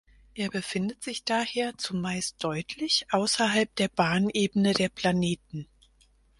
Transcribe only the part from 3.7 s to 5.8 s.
der Bahnebene der Planeten.